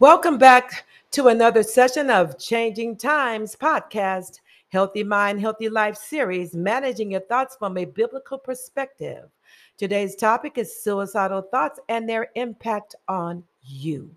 [0.00, 7.10] Welcome back to another session of Changing Times podcast, Healthy Mind, Healthy Life series, managing
[7.10, 9.28] your thoughts from a biblical perspective.
[9.76, 14.16] Today's topic is suicidal thoughts and their impact on you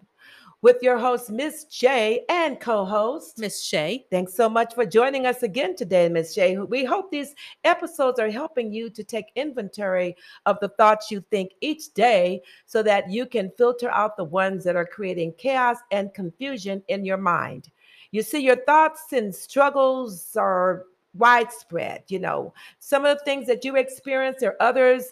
[0.63, 4.05] with your host, Miss Jaye, and co host, Miss Chae.
[4.09, 6.67] Thanks so much for joining us again today, Miss Jaye.
[6.67, 7.35] We hope these
[7.66, 12.81] episodes are helping you to take inventory of the thoughts you think each day so
[12.81, 17.18] that you can filter out the ones that are creating chaos and confusion in your
[17.18, 17.70] mind.
[18.12, 22.04] You see, your thoughts and struggles are widespread.
[22.07, 25.12] You know, some of the things that you experience or others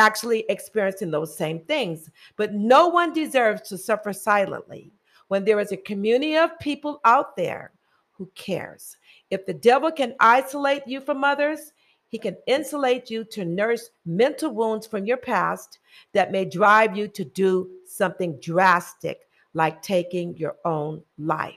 [0.00, 2.10] actually experiencing those same things.
[2.36, 4.90] But no one deserves to suffer silently
[5.28, 7.72] when there is a community of people out there
[8.12, 8.96] who cares.
[9.30, 11.72] If the devil can isolate you from others,
[12.08, 15.78] he can insulate you to nurse mental wounds from your past
[16.12, 21.54] that may drive you to do something drastic like taking your own life.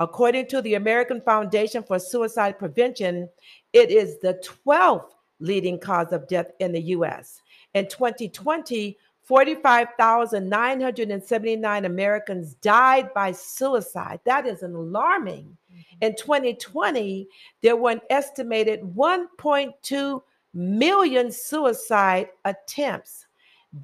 [0.00, 3.28] According to the American Foundation for Suicide Prevention,
[3.72, 7.40] it is the 12th leading cause of death in the US.
[7.74, 14.18] In 2020, 45,979 Americans died by suicide.
[14.24, 15.56] That is alarming.
[15.72, 15.82] Mm-hmm.
[16.00, 17.28] In 2020,
[17.62, 23.28] there were an estimated 1.2 million suicide attempts.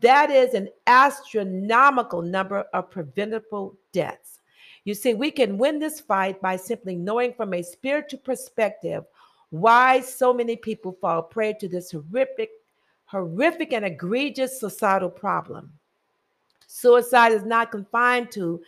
[0.01, 4.41] That is an astronomical number of preventable deaths.
[4.85, 9.05] You see, we can win this fight by simply knowing from a spiritual perspective
[9.51, 12.51] why so many people fall prey to this horrific
[13.07, 15.73] horrific and egregious societal problem.
[16.67, 18.61] Suicide is not confined to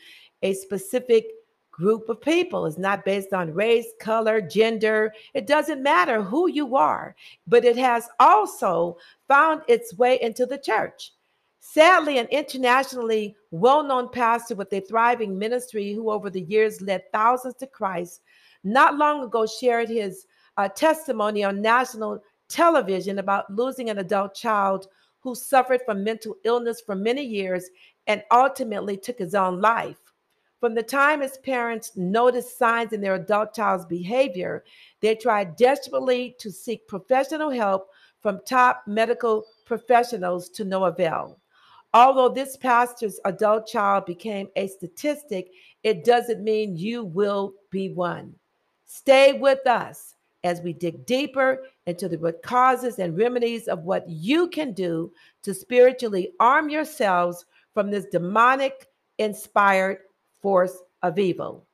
[0.42, 1.26] a specific
[1.70, 2.66] group of people.
[2.66, 5.12] It's not based on race, color, gender.
[5.34, 7.14] It doesn't matter who you are,
[7.46, 11.12] but it has also found its way into the church.
[11.60, 17.02] Sadly, an internationally well known pastor with a thriving ministry who over the years led
[17.12, 18.22] thousands to Christ,
[18.64, 20.26] not long ago shared his
[20.56, 24.88] uh, testimony on national television about losing an adult child
[25.20, 27.68] who suffered from mental illness for many years
[28.06, 29.98] and ultimately took his own life.
[30.60, 34.64] From the time his parents noticed signs in their adult child's behavior,
[35.00, 41.38] they tried desperately to seek professional help from top medical professionals to no avail.
[41.94, 45.50] Although this pastor's adult child became a statistic,
[45.84, 48.34] it doesn't mean you will be one.
[48.84, 54.08] Stay with us as we dig deeper into the root causes and remedies of what
[54.08, 55.12] you can do
[55.42, 57.44] to spiritually arm yourselves
[57.74, 58.86] from this demonic
[59.18, 59.98] inspired
[60.40, 61.64] force of evil.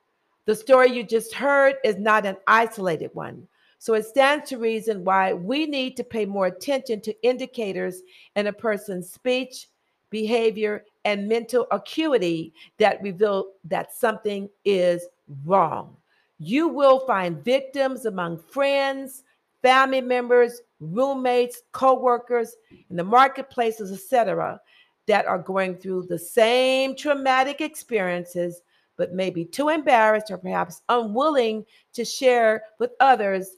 [0.45, 3.47] The story you just heard is not an isolated one.
[3.79, 8.01] So it stands to reason why we need to pay more attention to indicators
[8.35, 9.67] in a person's speech,
[10.09, 15.05] behavior, and mental acuity that reveal that something is
[15.43, 15.95] wrong.
[16.39, 19.23] You will find victims among friends,
[19.61, 22.55] family members, roommates, co-workers,
[22.89, 24.59] in the marketplaces, etc.,
[25.07, 28.61] that are going through the same traumatic experiences,
[28.97, 33.57] but maybe too embarrassed or perhaps unwilling to share with others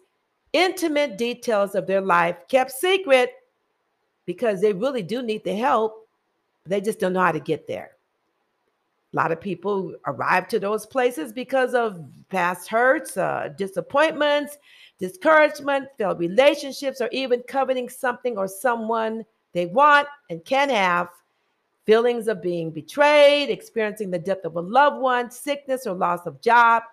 [0.53, 3.31] intimate details of their life, kept secret
[4.25, 6.07] because they really do need the help.
[6.65, 7.97] They just don't know how to get there.
[9.17, 14.59] A lot of people arrive to those places because of past hurts, uh, disappointments,
[15.00, 21.09] discouragement, failed relationships, or even coveting something or someone they want and can have.
[21.88, 26.39] Feelings of being betrayed, experiencing the death of a loved one, sickness or loss of
[26.39, 26.83] job,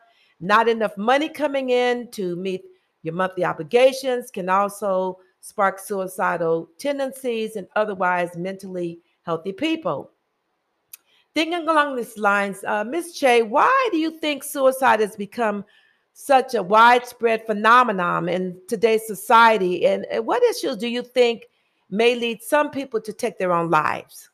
[0.40, 2.64] not enough money coming in to meet
[3.02, 10.13] your monthly obligations can also spark suicidal tendencies and otherwise mentally healthy people.
[11.34, 13.18] Thinking along these lines, uh, Ms.
[13.18, 15.64] Chae, why do you think suicide has become
[16.12, 19.84] such a widespread phenomenon in today's society?
[19.84, 21.46] And what issues do you think
[21.90, 24.30] may lead some people to take their own lives?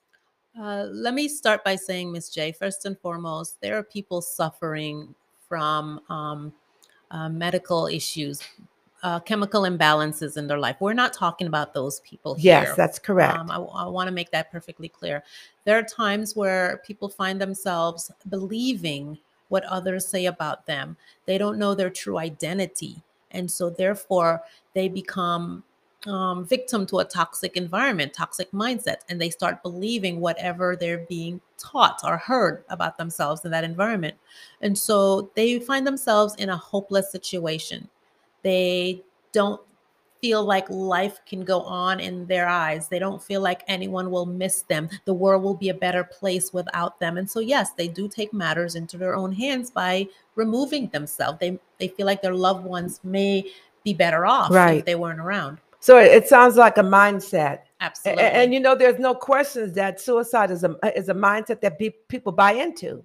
[0.61, 2.31] Uh, let me start by saying, Ms.
[2.37, 5.15] Jaye, first and foremost, there are people suffering
[5.49, 6.53] from um,
[7.11, 8.43] uh, medical issues,
[9.03, 10.77] uh, chemical imbalances in their life.
[10.81, 12.63] We're not talking about those people here.
[12.63, 13.39] Yes, that's correct.
[13.39, 15.23] Um, I, I want to make that perfectly clear.
[15.65, 19.19] There are times where people find themselves believing
[19.49, 20.97] what others say about them.
[21.27, 23.03] They don't know their true identity.
[23.31, 24.43] And so, therefore,
[24.75, 25.63] they become
[26.07, 31.41] um, victim to a toxic environment, toxic mindset, and they start believing whatever they're being
[31.59, 34.17] taught or heard about themselves in that environment.
[34.63, 37.89] And so they find themselves in a hopeless situation
[38.43, 39.03] they
[39.33, 39.61] don't
[40.21, 42.89] feel like life can go on in their eyes.
[42.89, 44.89] They don't feel like anyone will miss them.
[45.07, 47.17] The world will be a better place without them.
[47.17, 51.39] And so yes, they do take matters into their own hands by removing themselves.
[51.41, 53.51] They they feel like their loved ones may
[53.83, 54.79] be better off Right.
[54.81, 55.59] if they weren't around.
[55.83, 57.61] So it, sounds like a mindset.
[57.81, 58.23] Absolutely.
[58.23, 61.79] a- And, you know, there's no questions that suicide is a is a mindset that
[61.79, 63.03] be, people buy into.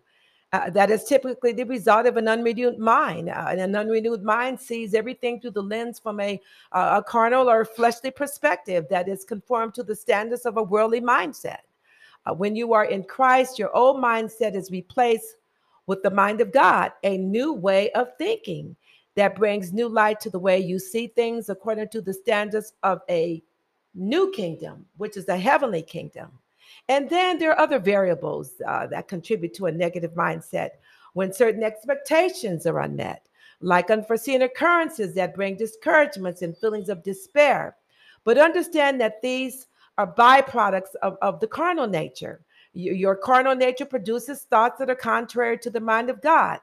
[0.55, 3.27] Uh, that is typically the result of an unrenewed mind.
[3.27, 6.39] Uh, and an unrenewed mind sees everything through the lens from a
[6.71, 11.01] uh, a carnal or fleshly perspective that is conformed to the standards of a worldly
[11.01, 11.63] mindset.
[12.25, 15.35] Uh, when you are in Christ, your old mindset is replaced
[15.87, 18.77] with the mind of God, a new way of thinking
[19.15, 23.01] that brings new light to the way you see things according to the standards of
[23.09, 23.43] a
[23.93, 26.31] new kingdom, which is a heavenly kingdom.
[26.87, 30.71] And then there are other variables uh, that contribute to a negative mindset
[31.13, 33.27] when certain expectations are unmet,
[33.61, 37.75] like unforeseen occurrences that bring discouragements and feelings of despair.
[38.23, 39.67] But understand that these
[39.97, 42.41] are byproducts of, of the carnal nature.
[42.73, 46.59] Your carnal nature produces thoughts that are contrary to the mind of God.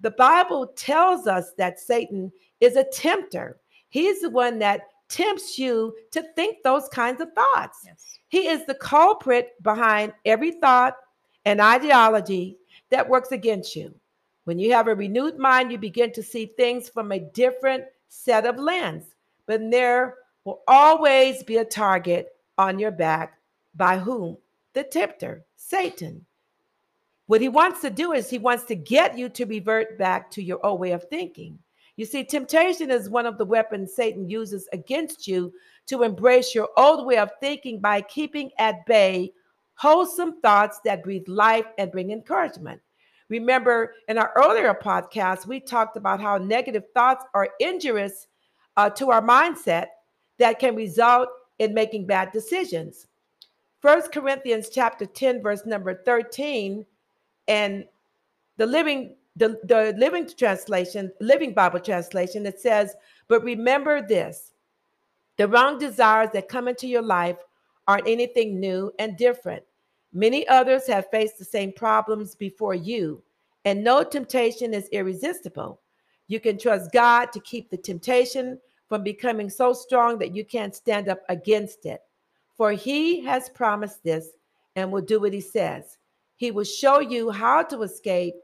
[0.00, 3.60] The Bible tells us that Satan is a tempter.
[3.90, 7.80] He's the one that tempts you to think those kinds of thoughts.
[7.84, 8.18] yes.
[8.28, 10.96] He is the culprit behind every thought
[11.44, 12.56] and ideology
[12.90, 13.94] that works against you.
[14.44, 18.46] When you have a renewed mind, you begin to see things from a different set
[18.46, 19.04] of lens.
[19.46, 20.14] But there
[20.44, 23.38] will always be a target on your back
[23.74, 24.36] by whom?
[24.72, 26.24] The tempter, Satan.
[27.26, 30.42] What he wants to do is he wants to get you to revert back to
[30.42, 31.58] your old way of thinking.
[31.96, 35.52] You see, temptation is one of the weapons Satan uses against you
[35.86, 39.32] to embrace your old way of thinking by keeping at bay
[39.74, 42.80] wholesome thoughts that breathe life and bring encouragement.
[43.30, 48.26] Remember, in our earlier podcast, we talked about how negative thoughts are injurious
[48.76, 49.86] uh, to our mindset
[50.38, 51.28] that can result
[51.60, 53.06] in making bad decisions.
[53.80, 56.84] First Corinthians chapter 10, verse number 13,
[57.48, 57.84] and
[58.58, 62.94] the living the, the living translation, living Bible translation, it says,
[63.28, 64.52] but remember this
[65.36, 67.38] the wrong desires that come into your life
[67.88, 69.62] aren't anything new and different.
[70.12, 73.22] Many others have faced the same problems before you,
[73.64, 75.80] and no temptation is irresistible.
[76.26, 80.74] You can trust God to keep the temptation from becoming so strong that you can't
[80.74, 82.02] stand up against it.
[82.56, 84.30] For he has promised this
[84.76, 85.96] and will do what he says.
[86.36, 88.34] He will show you how to escape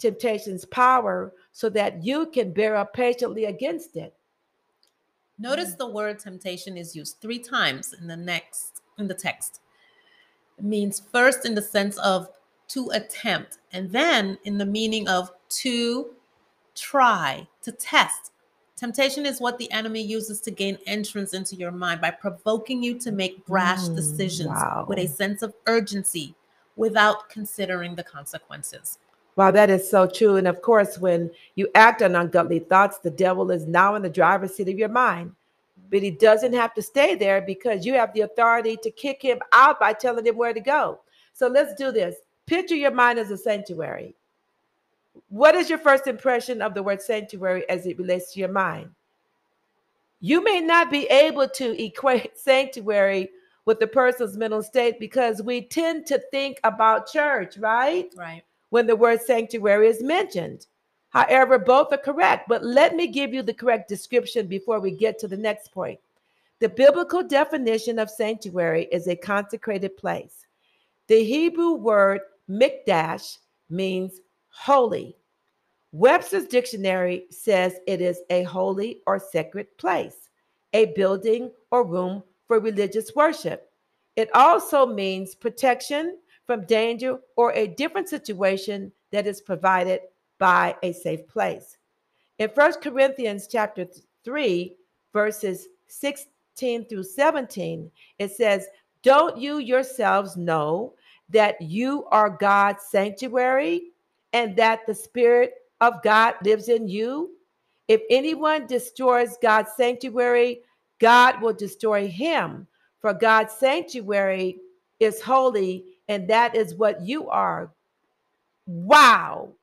[0.00, 4.14] temptation's power so that you can bear up patiently against it.
[5.38, 9.60] Notice the word temptation is used three times in the next in the text.
[10.58, 12.28] It means first in the sense of
[12.68, 15.32] to attempt, and then in the meaning of
[15.62, 16.10] to
[16.74, 18.32] try, to test.
[18.76, 22.98] Temptation is what the enemy uses to gain entrance into your mind by provoking you
[22.98, 24.86] to make brash Mm, decisions wow.
[24.88, 26.34] with a sense of urgency
[26.76, 28.98] without considering the consequences.
[29.36, 30.36] Wow, that is so true.
[30.36, 34.10] And of course, when you act on ungodly thoughts, the devil is now in the
[34.10, 35.32] driver's seat of your mind.
[35.90, 39.38] But he doesn't have to stay there because you have the authority to kick him
[39.52, 41.00] out by telling him where to go.
[41.32, 42.16] So let's do this.
[42.46, 44.14] Picture your mind as a sanctuary.
[45.28, 48.90] What is your first impression of the word sanctuary as it relates to your mind?
[50.20, 53.30] You may not be able to equate sanctuary
[53.64, 58.12] with the person's mental state because we tend to think about church, right?
[58.16, 58.42] Right.
[58.70, 60.66] When the word sanctuary is mentioned.
[61.10, 65.18] However, both are correct, but let me give you the correct description before we get
[65.18, 66.00] to the next point.
[66.60, 70.46] The biblical definition of sanctuary is a consecrated place.
[71.08, 75.16] The Hebrew word mikdash means holy.
[75.92, 80.28] Webster's dictionary says it is a holy or sacred place,
[80.72, 83.72] a building or room for religious worship.
[84.14, 86.18] It also means protection
[86.50, 90.00] from danger or a different situation that is provided
[90.40, 91.76] by a safe place.
[92.40, 93.86] In 1 Corinthians chapter
[94.24, 94.74] 3
[95.12, 97.88] verses 16 through 17
[98.18, 98.66] it says,
[99.02, 100.94] "Don't you yourselves know
[101.28, 103.92] that you are God's sanctuary
[104.32, 107.36] and that the spirit of God lives in you?
[107.86, 110.64] If anyone destroys God's sanctuary,
[110.98, 112.66] God will destroy him,
[112.98, 114.58] for God's sanctuary
[114.98, 117.72] is holy and that is what you are.
[118.66, 119.54] Wow.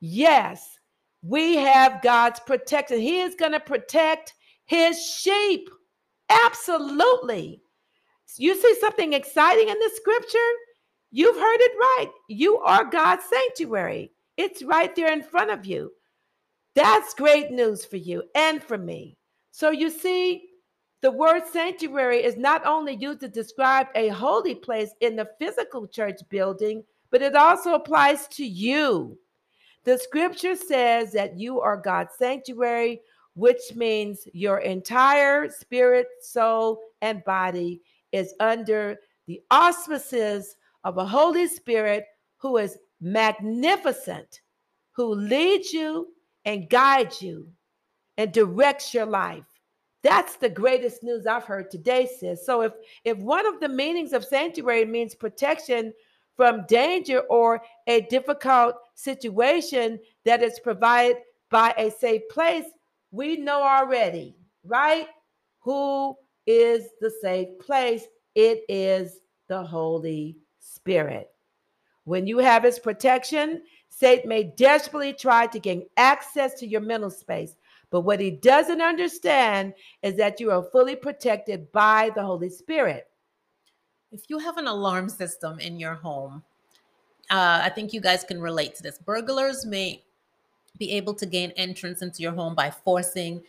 [0.00, 0.78] Yes,
[1.22, 2.98] we have God's protection.
[2.98, 4.32] He is going to protect
[4.64, 5.68] his sheep.
[6.30, 7.60] Absolutely.
[8.38, 10.38] You see something exciting in the scripture?
[11.10, 12.10] You've heard it right.
[12.28, 14.12] You are God's sanctuary.
[14.38, 15.92] It's right there in front of you.
[16.74, 19.18] That's great news for you and for me.
[19.50, 20.48] So you see,
[21.02, 25.86] The word sanctuary is not only used to describe a holy place in the physical
[25.86, 29.18] church building, but it also applies to you.
[29.84, 33.00] The scripture says that you are God's sanctuary,
[33.34, 37.80] which means your entire spirit, soul, and body
[38.12, 42.04] is under the auspices of a Holy Spirit
[42.36, 44.42] who is magnificent,
[44.92, 46.08] who leads you
[46.44, 47.48] and guides you
[48.18, 49.49] and directs your life.
[50.02, 52.44] That's the greatest news I've heard today, sis.
[52.44, 52.72] So if
[53.04, 55.92] if one of the meanings of sanctuary means protection
[56.36, 61.18] from danger or a difficult situation that is provided
[61.50, 62.64] by a safe place,
[63.10, 65.08] we know already, right?
[65.60, 66.16] Who
[66.46, 68.04] is the safe place?
[68.34, 71.30] It is the Holy Spirit.
[72.04, 77.10] When you have his protection, Satan may desperately try to gain access to your mental
[77.10, 77.56] space.
[77.90, 83.08] But what he doesn't understand is that you are fully protected by the Holy Spirit.
[84.12, 86.42] If you have an alarm system in your home,
[87.30, 88.98] uh, I think you guys can relate to this.
[88.98, 90.02] Burglars may
[90.78, 93.42] be able to gain entrance into your home by forcing,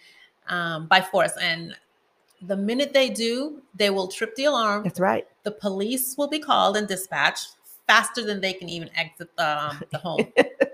[0.47, 1.33] um, by force.
[1.39, 1.75] And
[2.41, 4.83] the minute they do, they will trip the alarm.
[4.83, 5.27] That's right.
[5.43, 7.55] The police will be called and dispatched
[7.87, 10.27] faster than they can even exit um, the home.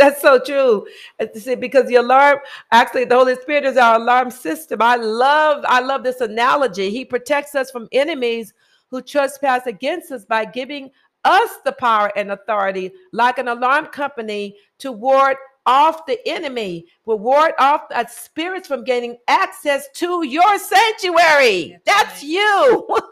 [0.00, 0.86] That's so true.
[1.20, 2.38] Uh, see, because the alarm,
[2.72, 4.80] actually, the Holy Spirit is our alarm system.
[4.80, 6.88] I love, I love this analogy.
[6.88, 8.54] He protects us from enemies
[8.88, 10.90] who trespass against us by giving
[11.26, 17.18] us the power and authority, like an alarm company, to ward off the enemy, will
[17.18, 21.78] ward off the spirits from gaining access to your sanctuary.
[21.84, 22.30] That's, That's right.
[22.30, 22.98] you.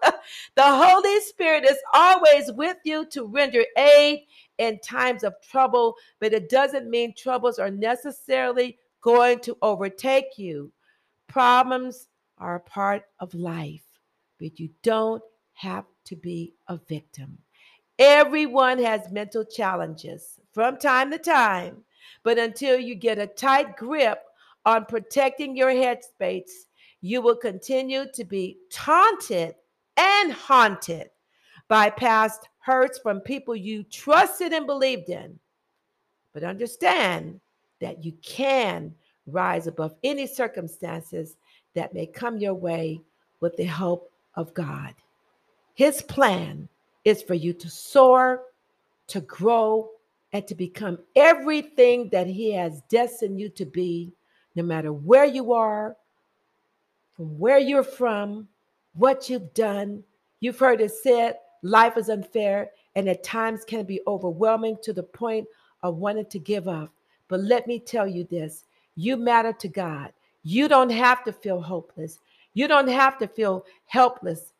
[0.54, 4.20] the Holy Spirit is always with you to render aid
[4.58, 10.72] in times of trouble, but it doesn't mean troubles are necessarily going to overtake you.
[11.28, 12.08] Problems
[12.38, 13.84] are a part of life,
[14.38, 15.22] but you don't
[15.54, 17.38] have to be a victim.
[17.98, 21.84] Everyone has mental challenges from time to time,
[22.22, 24.22] but until you get a tight grip
[24.64, 26.66] on protecting your headspace,
[27.00, 29.54] you will continue to be taunted
[29.98, 31.10] and haunted
[31.68, 35.38] by past hurts from people you trusted and believed in.
[36.32, 37.40] But understand
[37.80, 38.94] that you can
[39.26, 41.36] rise above any circumstances
[41.74, 43.00] that may come your way
[43.40, 44.94] with the help of God.
[45.74, 46.68] His plan
[47.04, 48.42] is for you to soar,
[49.08, 49.90] to grow,
[50.32, 54.12] and to become everything that He has destined you to be,
[54.54, 55.96] no matter where you are,
[57.14, 58.48] from where you're from,
[58.94, 60.02] what you've done.
[60.40, 65.02] You've heard it said, life is unfair and at times can be overwhelming to the
[65.02, 65.46] point
[65.82, 66.92] of wanting to give up.
[67.28, 68.64] But let me tell you this
[68.96, 70.12] you matter to God.
[70.42, 72.18] You don't have to feel hopeless.
[72.54, 74.52] You don't have to feel helpless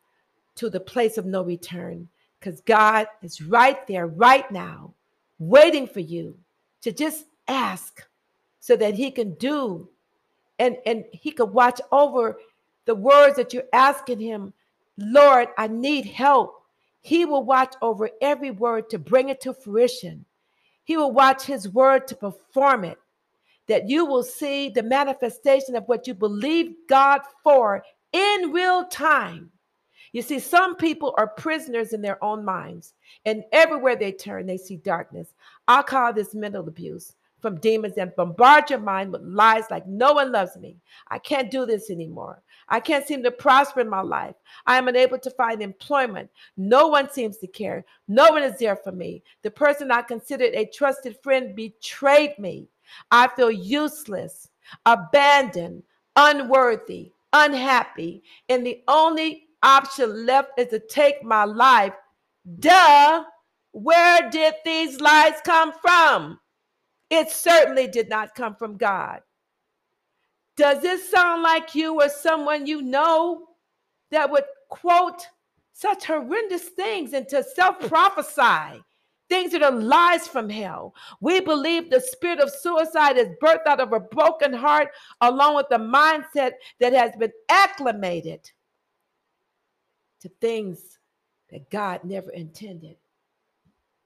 [0.55, 2.07] to the place of no return
[2.39, 4.93] because God is right there, right now,
[5.39, 6.37] waiting for you
[6.81, 8.05] to just ask
[8.59, 9.89] so that He can do
[10.59, 12.37] and, and He can watch over
[12.89, 14.51] the words that you're asking Him.
[14.97, 16.63] Lord, I need help.
[17.01, 20.25] He will watch over every word to bring it to fruition.
[20.85, 22.97] He will watch His word to perform it.
[23.67, 29.51] That you will see the manifestation of what you believe God for in real time.
[30.11, 34.57] You see, some people are prisoners in their own minds, and everywhere they turn, they
[34.57, 35.35] see darkness.
[35.67, 40.13] I call this mental abuse from demons that bombard your mind with lies like no
[40.13, 40.77] one loves me.
[41.09, 42.41] I can't do this anymore.
[42.69, 44.35] I can't seem to prosper in my life.
[44.65, 46.29] I am unable to find employment.
[46.55, 47.85] No one seems to care.
[48.07, 49.23] No one is there for me.
[49.41, 52.67] The person I considered a trusted friend betrayed me.
[53.11, 54.49] I feel useless,
[54.85, 55.83] abandoned,
[56.15, 61.93] unworthy, unhappy, and the only option left is to take my life.
[62.59, 63.23] Duh,
[63.71, 66.39] where did these lies come from?
[67.09, 69.21] It certainly did not come from God.
[70.59, 73.47] Does this sound like you or someone you know
[74.11, 75.25] that would quote
[75.71, 78.83] such horrendous things and to self prophesy?
[79.29, 80.93] Things that are lies from hell.
[81.21, 84.89] We believe the spirit of suicide is birthed out of a broken heart,
[85.21, 86.51] along with the mindset
[86.81, 88.51] that has been acclimated
[90.19, 90.99] to things
[91.51, 92.97] that God never intended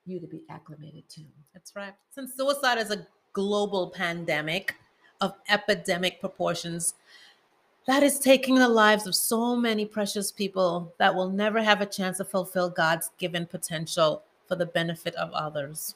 [0.05, 1.21] you to be acclimated to.
[1.55, 1.95] That's right.
[2.11, 4.75] Since suicide is a global pandemic
[5.23, 6.95] of epidemic proportions,
[7.87, 11.85] that is taking the lives of so many precious people that will never have a
[11.85, 15.95] chance to fulfill God's given potential for the benefit of others.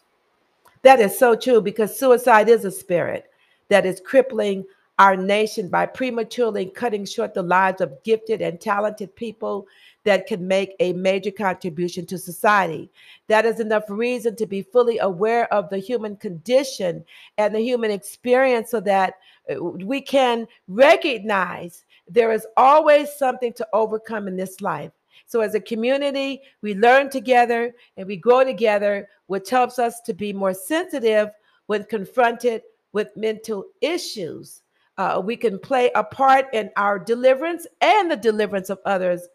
[0.84, 3.30] That is so true because suicide is a spirit
[3.68, 4.66] that is crippling
[4.98, 9.68] our nation by prematurely cutting short the lives of gifted and talented people
[10.08, 12.90] that can make a major contribution to society.
[13.28, 17.04] That is enough reason to be fully aware of the human condition
[17.38, 19.16] and the human experience so that
[19.52, 24.94] uh, we can recognize there is always something to overcome in this life.
[25.26, 30.14] So, as a community, we learn together and we grow together, which helps us to
[30.14, 31.32] be more sensitive
[31.66, 32.62] when confronted
[32.94, 34.62] with mental issues.
[34.98, 39.28] Uh, we can play a part in our deliverance and the deliverance of others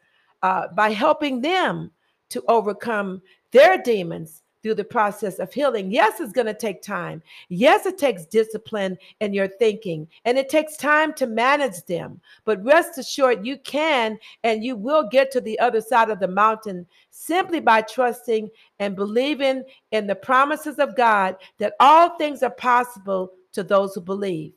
[0.42, 1.90] uh, by helping them
[2.30, 3.22] to overcome
[3.52, 5.90] their demons through the process of healing.
[5.90, 7.22] Yes, it's going to take time.
[7.48, 12.20] Yes, it takes discipline in your thinking and it takes time to manage them.
[12.44, 16.28] But rest assured, you can and you will get to the other side of the
[16.28, 22.50] mountain simply by trusting and believing in the promises of God that all things are
[22.50, 24.52] possible to those who believe.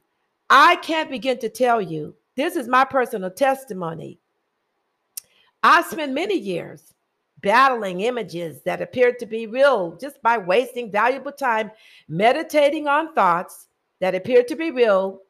[0.49, 4.19] I can't begin to tell you, this is my personal testimony.
[5.67, 6.93] I spent many years
[7.41, 11.71] battling images that appeared to be real just by wasting valuable time
[12.07, 13.67] meditating on thoughts
[13.99, 15.21] that appeared to be real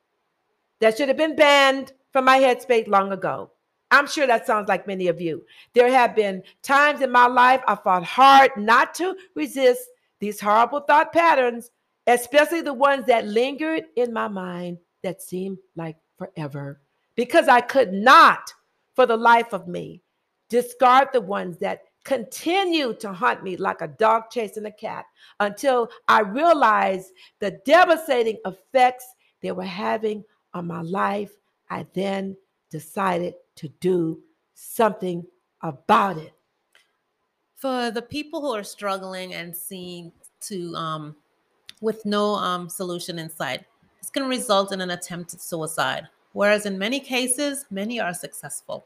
[0.81, 3.49] that should have been banned from my headspace long ago.
[3.91, 5.45] I'm sure that sounds like many of you.
[5.73, 9.87] There have been times in my life I fought hard not to resist
[10.19, 11.71] these horrible thought patterns,
[12.07, 16.81] especially the ones that lingered in my mind that seemed like forever,
[17.15, 18.53] because I could not,
[18.95, 20.01] for the life of me,
[20.55, 25.03] discard the ones that continue to hunt me like a dog chasing a cat
[25.41, 29.05] until I realized the devastating effects
[29.41, 31.31] they were having on my life.
[31.69, 32.37] I then
[32.69, 34.21] decided to do
[34.53, 35.25] something
[35.61, 36.33] about it.
[37.57, 40.13] For the people who are struggling and seeing
[40.47, 41.15] to um,
[41.81, 43.65] with no um, solution in sight,
[43.99, 46.07] this can result in an attempted suicide.
[46.31, 48.85] Whereas in many cases, many are successful.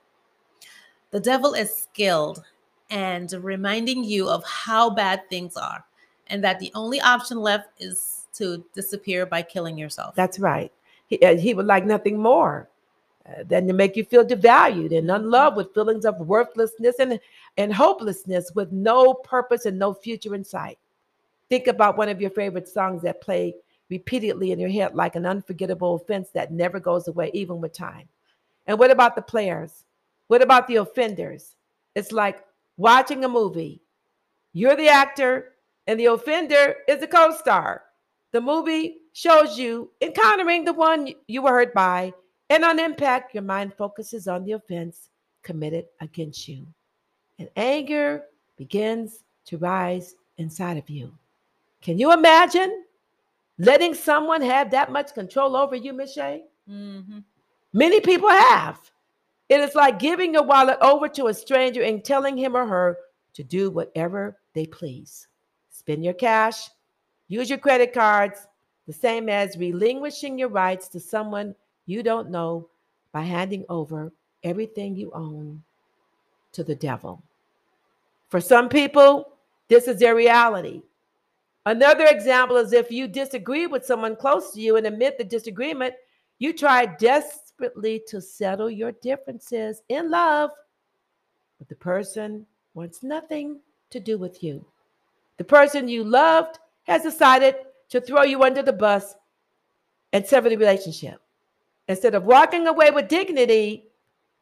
[1.12, 2.44] The devil is skilled
[2.90, 5.84] and reminding you of how bad things are
[6.28, 10.16] and that the only option left is to disappear by killing yourself.
[10.16, 10.72] That's right.
[11.08, 12.70] He, uh, he would like nothing more
[13.28, 17.20] uh, than to make you feel devalued and unloved with feelings of worthlessness and,
[17.58, 20.78] and hopelessness with no purpose and no future in sight.
[21.50, 23.56] Think about one of your favorite songs that play
[23.90, 28.08] repeatedly in your head like an unforgettable offense that never goes away, even with time.
[28.68, 29.86] And what about the players?
[30.30, 31.56] What about the offenders?
[31.96, 32.46] It's like
[32.78, 33.82] watching a movie.
[34.54, 35.56] You're the actor,
[35.88, 37.82] and the offender is the co star.
[38.32, 42.14] The movie shows you encountering the one you were hurt by,
[42.52, 45.10] and on impact, your mind focuses on the offense
[45.42, 46.68] committed against you.
[47.40, 51.12] And anger begins to rise inside of you.
[51.82, 52.84] Can you imagine
[53.58, 56.42] letting someone have that much control over you, Michelle?
[56.70, 57.20] Mm-hmm.
[57.74, 58.80] Many people have.
[59.50, 62.98] It is like giving your wallet over to a stranger and telling him or her
[63.34, 65.28] to do whatever they please.
[65.72, 66.70] Spend your cash,
[67.28, 68.48] use your credit cards,
[68.86, 71.56] the same as relinquishing your rights to someone
[71.88, 72.70] you don't know
[73.12, 74.12] by handing over
[74.44, 75.62] everything you own
[76.52, 77.22] to the devil.
[78.28, 79.34] For some people,
[79.68, 80.82] this is their reality.
[81.66, 85.94] Another example is if you disagree with someone close to you and admit the disagreement,
[86.38, 86.86] you try
[87.60, 90.52] desperately to settle your differences in love,
[91.58, 94.66] but the person wants nothing to do with you.
[95.38, 97.56] The person you loved has decided
[97.90, 99.16] to throw you under the bus
[100.14, 101.20] and sever the relationship.
[101.88, 103.86] Instead of walking away with dignity,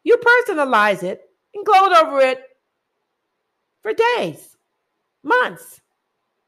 [0.03, 2.41] you personalize it and gloat over it
[3.81, 4.57] for days,
[5.23, 5.81] months,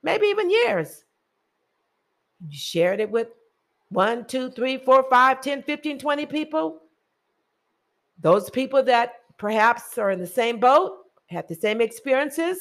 [0.03, 1.03] maybe even years.
[2.47, 3.29] You shared it with
[3.89, 6.81] one, two, three, four, five, 10, 15, 20 people.
[8.19, 10.97] Those people that perhaps are in the same boat,
[11.27, 12.57] have the same experiences,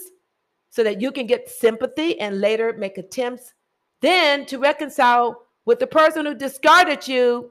[0.70, 3.54] so that you can get sympathy and later make attempts
[4.00, 7.50] then to reconcile with the person who discarded you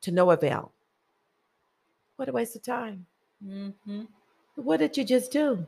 [0.00, 0.72] to no avail.
[2.16, 3.06] What a waste of time.
[3.46, 4.02] Mm-hmm.
[4.56, 5.66] What did you just do?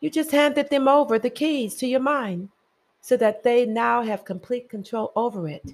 [0.00, 2.48] You just handed them over the keys to your mind
[3.06, 5.64] so that they now have complete control over it.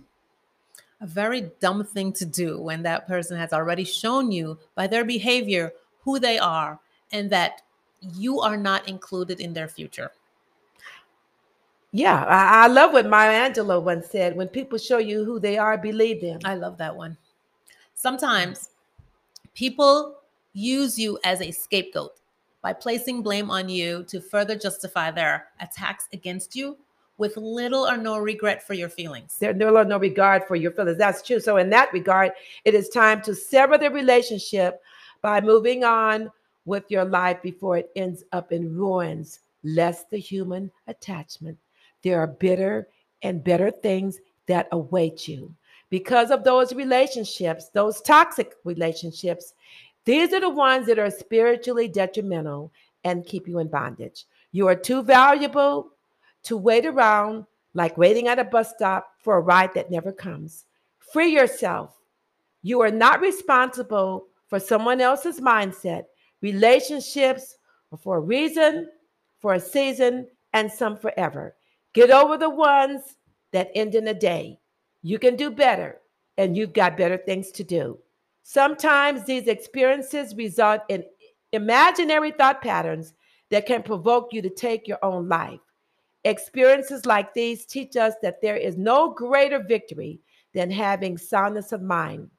[1.01, 5.03] A very dumb thing to do when that person has already shown you by their
[5.03, 6.79] behavior who they are
[7.11, 7.62] and that
[8.18, 10.11] you are not included in their future.
[11.90, 15.57] Yeah, I, I love what Maya Angelou once said when people show you who they
[15.57, 16.40] are, believe them.
[16.45, 17.16] I love that one.
[17.95, 18.68] Sometimes
[19.55, 20.16] people
[20.53, 22.12] use you as a scapegoat
[22.61, 26.77] by placing blame on you to further justify their attacks against you
[27.23, 29.37] with little or no regret for your feelings.
[29.39, 30.99] There's no, no regard for your feelings.
[30.99, 31.39] That's true.
[31.39, 32.33] So, in that regard,
[32.65, 34.83] it is time to sever the relationship
[35.23, 36.33] by moving on
[36.65, 41.57] with your life before it ends up in ruins, less the human attachment.
[42.03, 42.89] There are bitter
[43.23, 45.55] and better things that await you.
[45.91, 49.55] Because of those relationships, those toxic relationships,
[50.05, 52.73] these are the ones that are spiritually detrimental
[53.05, 54.25] and keep you in bondage.
[54.51, 55.92] You are too valuable
[56.45, 60.65] to wait around like waiting at a bus stop for a ride that never comes.
[60.99, 61.97] Free yourself.
[62.63, 66.05] You are not responsible for someone else's mindset.
[66.43, 67.57] Relationships
[67.91, 68.89] are for a reason,
[69.41, 71.55] for a season, and some forever.
[71.93, 73.17] Get over the ones
[73.53, 74.59] that end in a day.
[75.03, 76.01] You can do better,
[76.39, 77.99] and you've got better things to do.
[78.43, 81.05] Sometimes these experiences result in
[81.53, 83.15] imaginary thought patterns
[83.51, 85.61] that can provoke you to take your own life.
[86.25, 90.21] Experiences like these teach us that there is no greater victory
[90.55, 92.31] than having soundness of mind.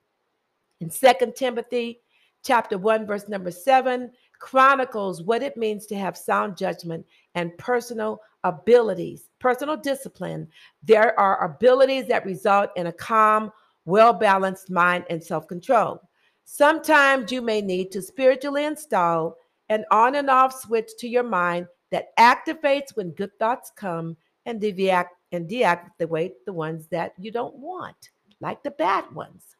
[0.79, 2.01] In 2 Timothy
[2.43, 8.19] chapter 1 verse number 7 chronicles what it means to have sound judgment and personal
[8.43, 10.47] abilities, personal discipline.
[10.83, 13.51] There are abilities that result in a calm,
[13.85, 16.01] well-balanced mind and self-control.
[16.45, 19.37] Sometimes you may need to spiritually install
[19.69, 24.59] an on and off switch to your mind that activates when good thoughts come and
[24.59, 29.55] deactivate and deactivate the ones that you don't want, like the bad ones.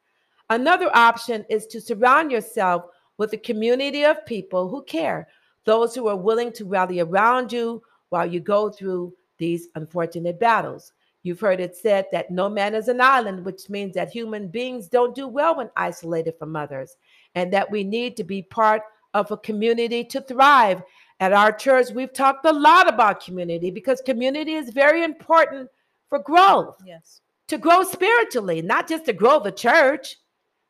[0.50, 2.86] Another option is to surround yourself
[3.18, 5.28] with a community of people who care,
[5.66, 10.92] those who are willing to rally around you while you go through these unfortunate battles.
[11.22, 14.88] You've heard it said that no man is an island, which means that human beings
[14.88, 16.98] don't do well when isolated from others,
[17.36, 18.82] and that we need to be part
[19.14, 20.82] of a community to thrive.
[21.24, 25.70] At our church, we've talked a lot about community because community is very important
[26.10, 26.76] for growth.
[26.86, 27.22] Yes.
[27.48, 30.18] To grow spiritually, not just to grow the church,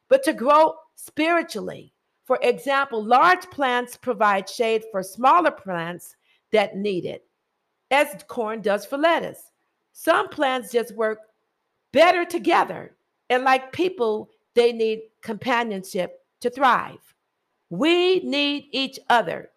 [0.09, 1.91] but to grow spiritually.
[2.25, 6.15] For example, large plants provide shade for smaller plants
[6.51, 7.25] that need it,
[7.89, 9.49] as corn does for lettuce.
[9.93, 11.17] Some plants just work
[11.93, 12.95] better together.
[13.31, 16.99] And like people, they need companionship to thrive.
[17.71, 19.49] We need each other.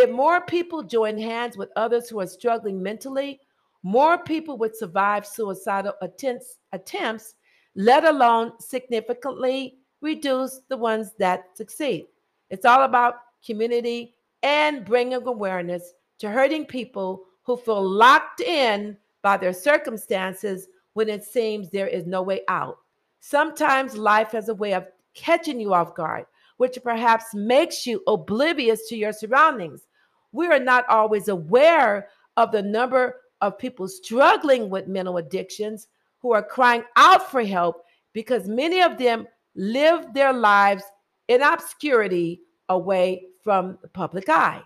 [0.00, 3.38] If more people join hands with others who are struggling mentally,
[3.82, 7.34] more people would survive suicidal attempts, attempts,
[7.74, 12.06] let alone significantly reduce the ones that succeed.
[12.48, 19.36] It's all about community and bringing awareness to hurting people who feel locked in by
[19.36, 22.78] their circumstances when it seems there is no way out.
[23.20, 26.24] Sometimes life has a way of catching you off guard
[26.60, 29.86] which perhaps makes you oblivious to your surroundings.
[30.32, 35.88] We are not always aware of the number of people struggling with mental addictions
[36.20, 40.84] who are crying out for help because many of them live their lives
[41.28, 44.62] in obscurity away from the public eye.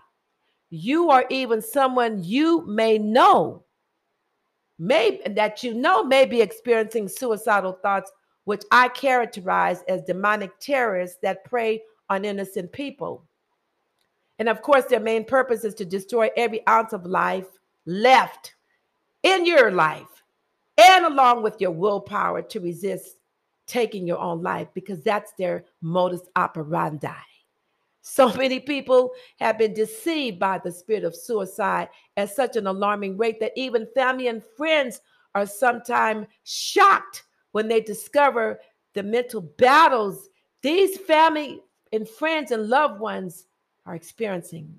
[0.69, 3.63] You or even someone you may know,
[4.77, 8.11] may that you know may be experiencing suicidal thoughts
[8.45, 13.25] which I characterize as demonic terrorists that prey on innocent people.
[14.39, 17.47] And of course, their main purpose is to destroy every ounce of life
[17.85, 18.55] left
[19.23, 20.23] in your life
[20.77, 23.17] and along with your willpower to resist
[23.65, 27.09] taking your own life because that's their modus operandi.
[28.01, 33.17] So many people have been deceived by the spirit of suicide at such an alarming
[33.17, 35.01] rate that even family and friends
[35.33, 38.59] are sometimes shocked when they discover
[38.93, 40.29] the mental battles
[40.61, 41.61] these family
[41.93, 43.45] and friends and loved ones
[43.85, 44.73] are experiencing.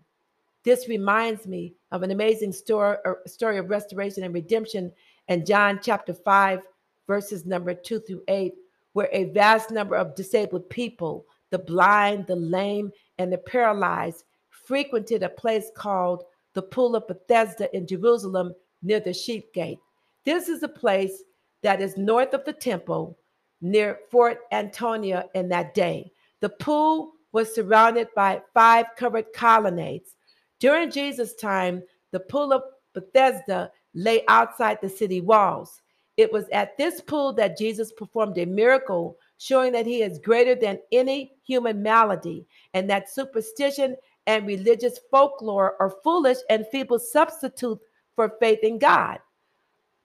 [0.64, 4.92] This reminds me of an amazing story, uh, story of restoration and redemption
[5.28, 6.60] in John chapter 5,
[7.06, 8.54] verses number 2 through 8,
[8.92, 15.22] where a vast number of disabled people, the blind, the lame, and the paralyzed, frequented
[15.22, 19.78] a place called the Pool of Bethesda in Jerusalem near the Sheep Gate.
[20.24, 21.22] This is a place
[21.62, 23.16] that is north of the temple
[23.60, 26.10] near Fort Antonia in that day.
[26.40, 30.16] The pool was surrounded by five covered colonnades.
[30.58, 32.62] During Jesus' time, the pool of
[32.94, 35.82] Bethesda lay outside the city walls.
[36.16, 40.54] It was at this pool that Jesus performed a miracle, showing that he is greater
[40.54, 43.96] than any human malady, and that superstition
[44.26, 47.78] and religious folklore are foolish and feeble substitute
[48.14, 49.18] for faith in God.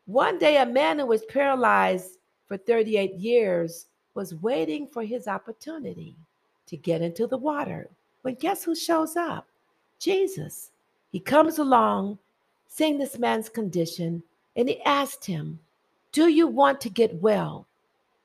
[0.04, 2.17] One day, a man who was paralyzed
[2.50, 6.17] for 38 years was waiting for his opportunity
[6.72, 7.90] to get into the water.
[8.24, 9.46] But guess who shows up?
[10.00, 10.72] Jesus.
[11.12, 12.18] He comes along,
[12.68, 14.24] seeing this man's condition,
[14.56, 15.60] and he asked him,
[16.14, 17.68] Do you want to get well?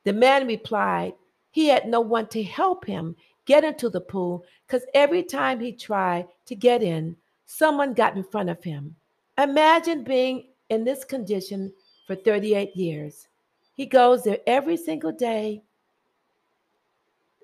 [0.04, 1.14] The man replied,
[1.50, 5.72] He had no one to help him get into the pool because every time he
[5.72, 8.94] tried to get in, someone got in front of him.
[9.38, 11.72] Imagine being in this condition
[12.06, 13.26] for 38 years.
[13.74, 15.62] He goes there every single day.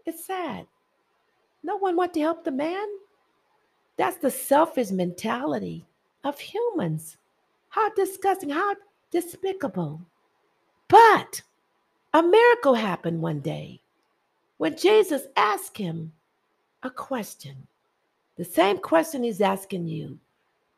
[0.06, 0.66] It's sad.
[1.62, 2.86] No one want to help the man.
[3.96, 5.86] That's the selfish mentality
[6.24, 7.16] of humans.
[7.68, 8.74] How disgusting, how
[9.10, 10.00] despicable.
[10.88, 11.42] But
[12.12, 13.80] a miracle happened one day
[14.58, 16.12] when Jesus asked him
[16.82, 17.66] a question.
[18.36, 20.18] The same question he's asking you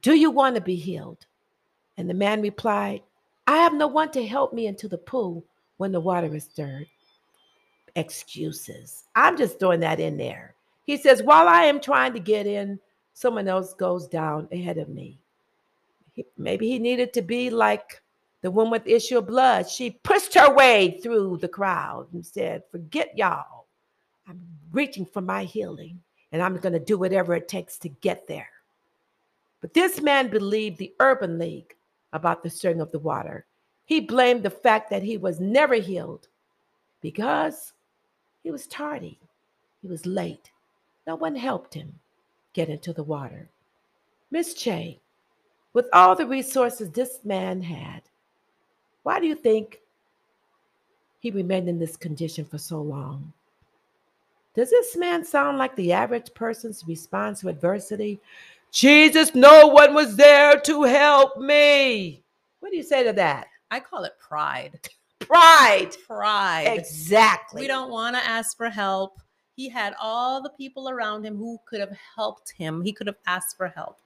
[0.02, 1.26] Do you want to be healed?
[1.96, 3.02] And the man replied,
[3.46, 5.44] I have no one to help me into the pool
[5.76, 6.86] when the water is stirred.
[7.94, 9.04] Excuses.
[9.14, 10.53] I'm just throwing that in there.
[10.84, 12.78] He says, While I am trying to get in,
[13.12, 15.18] someone else goes down ahead of me.
[16.36, 18.02] Maybe he needed to be like
[18.42, 19.68] the woman with issue of blood.
[19.68, 23.66] She pushed her way through the crowd and said, Forget y'all.
[24.28, 24.40] I'm
[24.72, 26.00] reaching for my healing
[26.32, 28.48] and I'm going to do whatever it takes to get there.
[29.60, 31.74] But this man believed the Urban League
[32.12, 33.46] about the stirring of the water.
[33.86, 36.28] He blamed the fact that he was never healed
[37.00, 37.72] because
[38.42, 39.18] he was tardy,
[39.80, 40.50] he was late.
[41.06, 41.98] No one helped him
[42.52, 43.48] get into the water.
[44.30, 44.98] Miss Chae,
[45.72, 48.02] with all the resources this man had,
[49.02, 49.80] why do you think
[51.20, 53.32] he remained in this condition for so long?
[54.54, 58.20] Does this man sound like the average person's response to adversity?
[58.70, 62.22] Jesus, no one was there to help me.
[62.60, 63.48] What do you say to that?
[63.70, 64.78] I call it pride.
[65.18, 65.90] Pride.
[66.06, 66.78] Pride.
[66.78, 67.62] Exactly.
[67.62, 69.18] We don't want to ask for help.
[69.56, 72.82] He had all the people around him who could have helped him.
[72.82, 73.98] He could have asked for help.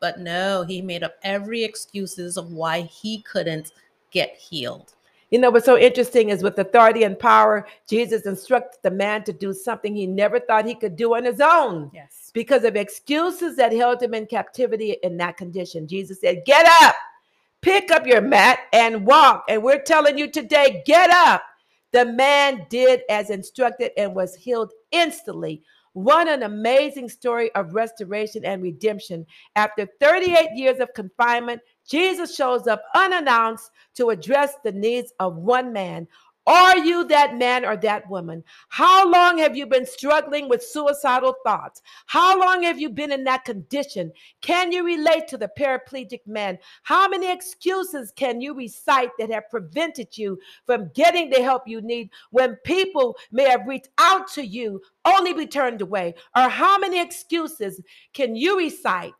[0.00, 3.72] But no, he made up every excuses of why he couldn't
[4.10, 4.94] get healed.
[5.30, 9.32] You know what's so interesting is with authority and power, Jesus instructed the man to
[9.32, 11.90] do something he never thought he could do on his own.
[11.92, 12.30] Yes.
[12.32, 15.88] Because of excuses that held him in captivity in that condition.
[15.88, 16.94] Jesus said, Get up,
[17.60, 19.44] pick up your mat, and walk.
[19.48, 21.42] And we're telling you today, get up.
[21.92, 25.62] The man did as instructed and was healed instantly.
[25.92, 29.24] What an amazing story of restoration and redemption.
[29.54, 35.72] After 38 years of confinement, Jesus shows up unannounced to address the needs of one
[35.72, 36.06] man.
[36.46, 38.44] Are you that man or that woman?
[38.68, 41.82] How long have you been struggling with suicidal thoughts?
[42.06, 44.12] How long have you been in that condition?
[44.42, 46.58] Can you relate to the paraplegic man?
[46.84, 51.80] How many excuses can you recite that have prevented you from getting the help you
[51.80, 56.14] need when people may have reached out to you, only be turned away?
[56.36, 57.80] Or how many excuses
[58.12, 59.14] can you recite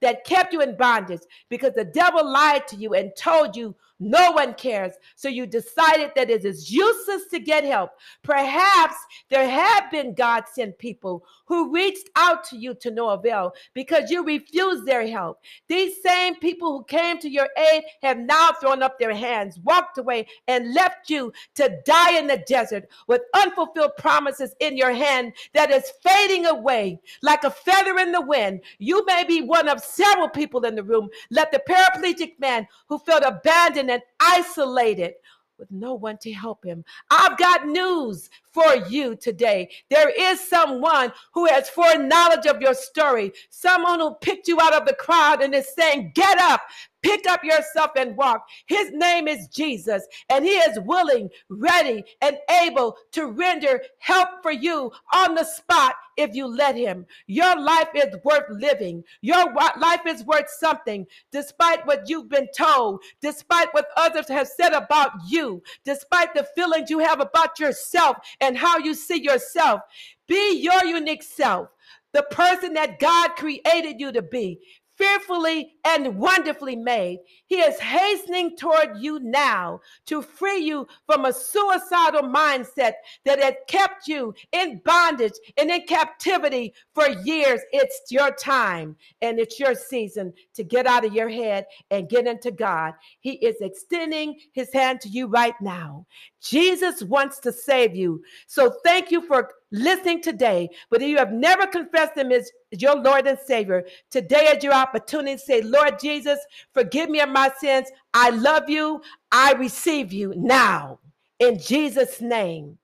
[0.00, 4.32] that kept you in bondage because the devil lied to you and told you no
[4.32, 4.94] one cares.
[5.14, 7.90] So you decided that it is useless to get help.
[8.22, 8.96] Perhaps
[9.30, 14.10] there have been God sent people who reached out to you to no avail because
[14.10, 15.40] you refused their help.
[15.68, 19.98] These same people who came to your aid have now thrown up their hands, walked
[19.98, 25.32] away, and left you to die in the desert with unfulfilled promises in your hand
[25.54, 28.60] that is fading away like a feather in the wind.
[28.78, 31.08] You may be one of several people in the room.
[31.30, 35.14] Let the paraplegic man who felt abandoned and isolated
[35.58, 36.84] with no one to help him.
[37.10, 39.70] I've got news for you today.
[39.90, 44.86] There is someone who has foreknowledge of your story, someone who picked you out of
[44.86, 46.62] the crowd and is saying, Get up,
[47.02, 48.46] pick up yourself and walk.
[48.66, 54.52] His name is Jesus, and He is willing, ready, and able to render help for
[54.52, 57.06] you on the spot if you let Him.
[57.26, 59.04] Your life is worth living.
[59.20, 64.72] Your life is worth something, despite what you've been told, despite what others have said
[64.72, 69.80] about you, despite the feelings you have about yourself and how you see yourself.
[70.28, 71.68] Be your unique self
[72.12, 74.60] the person that God created you to be
[74.96, 77.18] fearfully and wonderfully made.
[77.46, 82.92] He is hastening toward you now to free you from a suicidal mindset
[83.24, 87.60] that had kept you in bondage and in captivity for years.
[87.72, 92.26] It's your time and it's your season to get out of your head and get
[92.26, 92.94] into God.
[93.20, 96.06] He is extending his hand to you right now.
[96.40, 98.22] Jesus wants to save you.
[98.46, 100.70] So thank you for listening today.
[100.90, 104.74] But if you have never confessed him as your Lord and Savior, today is your
[104.74, 106.38] opportunity to say, Lord Jesus,
[106.72, 107.88] forgive me of my sins.
[108.14, 109.02] I love you.
[109.32, 111.00] I receive you now
[111.40, 112.78] in Jesus' name.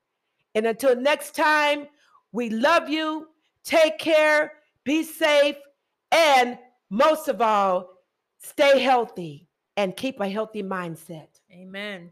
[0.55, 1.87] And until next time,
[2.31, 3.27] we love you.
[3.63, 4.53] Take care.
[4.83, 5.55] Be safe.
[6.11, 6.57] And
[6.89, 7.91] most of all,
[8.39, 9.47] stay healthy
[9.77, 11.27] and keep a healthy mindset.
[11.51, 12.11] Amen.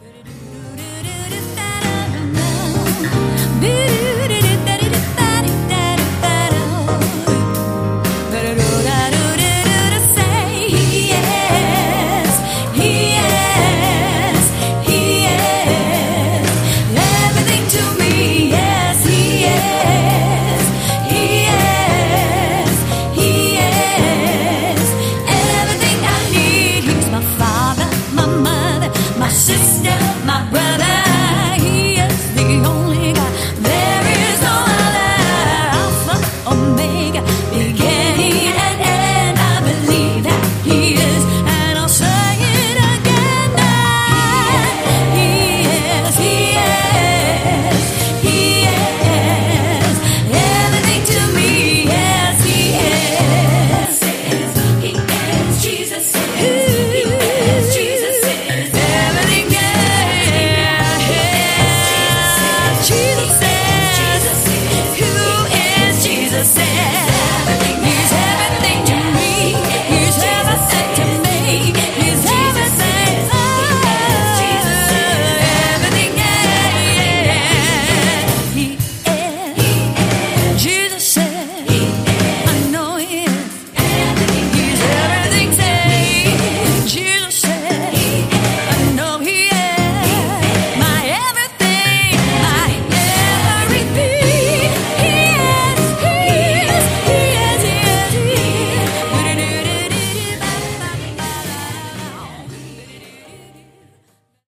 [0.00, 0.37] But it
[3.60, 3.97] Biri